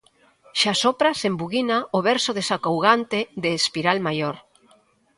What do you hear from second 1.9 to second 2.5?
o verso